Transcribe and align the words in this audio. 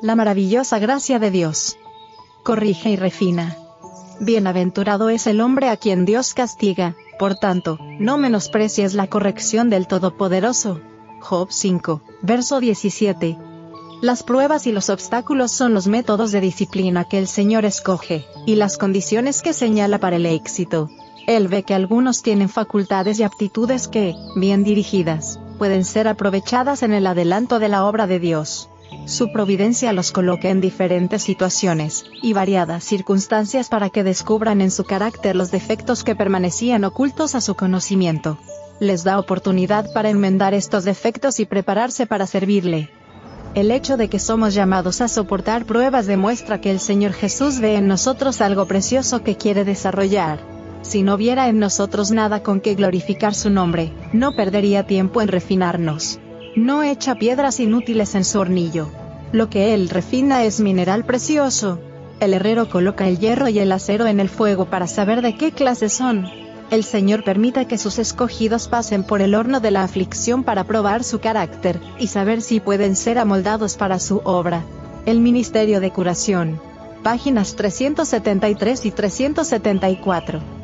La 0.00 0.14
maravillosa 0.14 0.78
gracia 0.78 1.18
de 1.18 1.32
Dios. 1.32 1.76
Corrige 2.44 2.90
y 2.90 2.96
refina. 2.96 3.56
Bienaventurado 4.20 5.08
es 5.08 5.26
el 5.26 5.40
hombre 5.40 5.68
a 5.68 5.76
quien 5.76 6.04
Dios 6.04 6.34
castiga, 6.34 6.94
por 7.18 7.34
tanto, 7.34 7.78
no 7.98 8.16
menosprecies 8.16 8.94
la 8.94 9.08
corrección 9.08 9.70
del 9.70 9.88
Todopoderoso. 9.88 10.80
Job 11.20 11.48
5, 11.50 12.00
verso 12.22 12.60
17. 12.60 13.36
Las 14.00 14.22
pruebas 14.22 14.68
y 14.68 14.72
los 14.72 14.88
obstáculos 14.88 15.50
son 15.50 15.74
los 15.74 15.88
métodos 15.88 16.30
de 16.30 16.40
disciplina 16.40 17.04
que 17.04 17.18
el 17.18 17.26
Señor 17.26 17.64
escoge, 17.64 18.24
y 18.46 18.54
las 18.54 18.78
condiciones 18.78 19.42
que 19.42 19.52
señala 19.52 19.98
para 19.98 20.14
el 20.14 20.26
éxito. 20.26 20.90
Él 21.26 21.48
ve 21.48 21.64
que 21.64 21.74
algunos 21.74 22.22
tienen 22.22 22.48
facultades 22.48 23.18
y 23.18 23.24
aptitudes 23.24 23.88
que, 23.88 24.14
bien 24.36 24.62
dirigidas, 24.62 25.40
pueden 25.58 25.84
ser 25.84 26.06
aprovechadas 26.06 26.84
en 26.84 26.92
el 26.92 27.04
adelanto 27.04 27.58
de 27.58 27.68
la 27.68 27.84
obra 27.84 28.06
de 28.06 28.20
Dios. 28.20 28.70
Su 29.06 29.32
providencia 29.32 29.92
los 29.92 30.12
coloca 30.12 30.48
en 30.48 30.60
diferentes 30.60 31.22
situaciones 31.22 32.04
y 32.22 32.32
variadas 32.32 32.84
circunstancias 32.84 33.68
para 33.68 33.90
que 33.90 34.04
descubran 34.04 34.60
en 34.60 34.70
su 34.70 34.84
carácter 34.84 35.34
los 35.34 35.50
defectos 35.50 36.04
que 36.04 36.14
permanecían 36.14 36.84
ocultos 36.84 37.34
a 37.34 37.40
su 37.40 37.54
conocimiento. 37.54 38.38
Les 38.80 39.04
da 39.04 39.18
oportunidad 39.18 39.92
para 39.92 40.10
enmendar 40.10 40.54
estos 40.54 40.84
defectos 40.84 41.40
y 41.40 41.46
prepararse 41.46 42.06
para 42.06 42.26
servirle. 42.26 42.90
El 43.54 43.70
hecho 43.70 43.96
de 43.96 44.08
que 44.08 44.18
somos 44.18 44.54
llamados 44.54 45.00
a 45.00 45.08
soportar 45.08 45.64
pruebas 45.64 46.06
demuestra 46.06 46.60
que 46.60 46.70
el 46.70 46.78
Señor 46.78 47.12
Jesús 47.12 47.60
ve 47.60 47.76
en 47.76 47.88
nosotros 47.88 48.40
algo 48.40 48.66
precioso 48.66 49.22
que 49.22 49.36
quiere 49.36 49.64
desarrollar. 49.64 50.38
Si 50.82 51.02
no 51.02 51.16
viera 51.16 51.48
en 51.48 51.58
nosotros 51.58 52.10
nada 52.10 52.42
con 52.42 52.60
que 52.60 52.74
glorificar 52.74 53.34
su 53.34 53.50
nombre, 53.50 53.92
no 54.12 54.36
perdería 54.36 54.86
tiempo 54.86 55.22
en 55.22 55.28
refinarnos. 55.28 56.20
No 56.56 56.82
echa 56.82 57.14
piedras 57.16 57.60
inútiles 57.60 58.14
en 58.14 58.24
su 58.24 58.40
hornillo. 58.40 58.88
Lo 59.32 59.50
que 59.50 59.74
él 59.74 59.88
refina 59.88 60.44
es 60.44 60.60
mineral 60.60 61.04
precioso. 61.04 61.78
El 62.20 62.34
herrero 62.34 62.68
coloca 62.68 63.06
el 63.06 63.18
hierro 63.18 63.48
y 63.48 63.58
el 63.58 63.70
acero 63.70 64.06
en 64.06 64.18
el 64.20 64.28
fuego 64.28 64.64
para 64.64 64.86
saber 64.86 65.22
de 65.22 65.36
qué 65.36 65.52
clase 65.52 65.88
son. 65.88 66.26
El 66.70 66.84
Señor 66.84 67.24
permite 67.24 67.66
que 67.66 67.78
sus 67.78 67.98
escogidos 67.98 68.68
pasen 68.68 69.04
por 69.04 69.22
el 69.22 69.34
horno 69.34 69.60
de 69.60 69.70
la 69.70 69.84
aflicción 69.84 70.44
para 70.44 70.64
probar 70.64 71.04
su 71.04 71.18
carácter, 71.20 71.80
y 71.98 72.08
saber 72.08 72.42
si 72.42 72.60
pueden 72.60 72.96
ser 72.96 73.18
amoldados 73.18 73.76
para 73.76 73.98
su 73.98 74.20
obra. 74.24 74.64
El 75.06 75.20
Ministerio 75.20 75.80
de 75.80 75.90
Curación. 75.90 76.60
Páginas 77.02 77.56
373 77.56 78.84
y 78.84 78.90
374. 78.90 80.57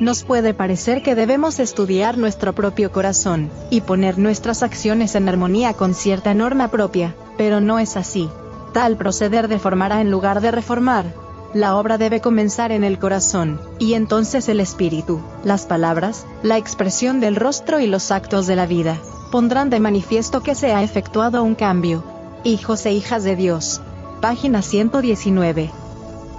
Nos 0.00 0.22
puede 0.22 0.54
parecer 0.54 1.02
que 1.02 1.16
debemos 1.16 1.58
estudiar 1.58 2.18
nuestro 2.18 2.52
propio 2.54 2.92
corazón, 2.92 3.50
y 3.68 3.80
poner 3.80 4.16
nuestras 4.16 4.62
acciones 4.62 5.16
en 5.16 5.28
armonía 5.28 5.74
con 5.74 5.92
cierta 5.92 6.34
norma 6.34 6.68
propia, 6.68 7.16
pero 7.36 7.60
no 7.60 7.80
es 7.80 7.96
así. 7.96 8.28
Tal 8.72 8.96
proceder 8.96 9.48
deformará 9.48 10.00
en 10.00 10.12
lugar 10.12 10.40
de 10.40 10.52
reformar. 10.52 11.06
La 11.52 11.76
obra 11.76 11.98
debe 11.98 12.20
comenzar 12.20 12.70
en 12.70 12.84
el 12.84 13.00
corazón, 13.00 13.60
y 13.80 13.94
entonces 13.94 14.48
el 14.48 14.60
espíritu, 14.60 15.20
las 15.42 15.66
palabras, 15.66 16.26
la 16.44 16.58
expresión 16.58 17.18
del 17.18 17.34
rostro 17.34 17.80
y 17.80 17.88
los 17.88 18.12
actos 18.12 18.46
de 18.46 18.54
la 18.54 18.66
vida, 18.66 18.98
pondrán 19.32 19.68
de 19.68 19.80
manifiesto 19.80 20.44
que 20.44 20.54
se 20.54 20.72
ha 20.72 20.84
efectuado 20.84 21.42
un 21.42 21.56
cambio. 21.56 22.04
Hijos 22.44 22.86
e 22.86 22.92
hijas 22.92 23.24
de 23.24 23.34
Dios. 23.34 23.80
Página 24.20 24.62
119 24.62 25.70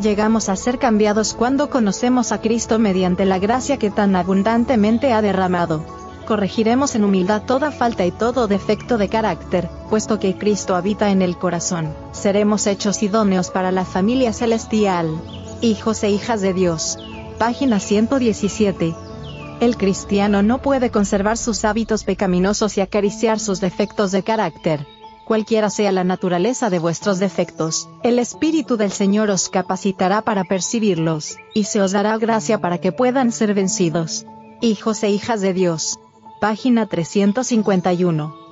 llegamos 0.00 0.48
a 0.48 0.56
ser 0.56 0.78
cambiados 0.78 1.34
cuando 1.34 1.70
conocemos 1.70 2.32
a 2.32 2.40
Cristo 2.40 2.78
mediante 2.78 3.24
la 3.24 3.38
gracia 3.38 3.78
que 3.78 3.90
tan 3.90 4.16
abundantemente 4.16 5.12
ha 5.12 5.22
derramado. 5.22 5.84
Corregiremos 6.26 6.94
en 6.94 7.04
humildad 7.04 7.42
toda 7.46 7.70
falta 7.70 8.04
y 8.04 8.10
todo 8.10 8.48
defecto 8.48 8.98
de 8.98 9.08
carácter, 9.08 9.68
puesto 9.88 10.18
que 10.18 10.36
Cristo 10.36 10.76
habita 10.76 11.10
en 11.10 11.22
el 11.22 11.38
corazón. 11.38 11.94
Seremos 12.12 12.66
hechos 12.66 13.02
idóneos 13.02 13.50
para 13.50 13.72
la 13.72 13.84
familia 13.84 14.32
celestial. 14.32 15.20
Hijos 15.62 16.02
e 16.02 16.10
hijas 16.10 16.42
de 16.42 16.52
Dios. 16.52 16.98
Página 17.38 17.80
117. 17.80 18.94
El 19.60 19.76
cristiano 19.76 20.42
no 20.42 20.58
puede 20.58 20.90
conservar 20.90 21.38
sus 21.38 21.64
hábitos 21.64 22.04
pecaminosos 22.04 22.76
y 22.76 22.82
acariciar 22.82 23.40
sus 23.40 23.60
defectos 23.60 24.12
de 24.12 24.22
carácter 24.22 24.97
cualquiera 25.28 25.68
sea 25.68 25.92
la 25.92 26.04
naturaleza 26.04 26.70
de 26.70 26.78
vuestros 26.78 27.18
defectos, 27.18 27.86
el 28.02 28.18
Espíritu 28.18 28.78
del 28.78 28.90
Señor 28.90 29.28
os 29.28 29.50
capacitará 29.50 30.22
para 30.22 30.44
percibirlos, 30.44 31.36
y 31.52 31.64
se 31.64 31.82
os 31.82 31.92
dará 31.92 32.16
gracia 32.16 32.62
para 32.62 32.78
que 32.78 32.92
puedan 32.92 33.30
ser 33.30 33.52
vencidos. 33.52 34.24
Hijos 34.62 35.02
e 35.02 35.10
hijas 35.10 35.42
de 35.42 35.52
Dios. 35.52 36.00
Página 36.40 36.86
351. 36.86 38.47